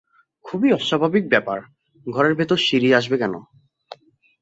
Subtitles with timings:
[0.45, 1.59] খুবই অস্বাভাবিক ব্যাপার,
[2.07, 3.33] ঘরের ভেতর সিঁড়ি আসবে কেন।